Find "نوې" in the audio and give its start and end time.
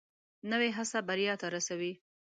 0.51-0.69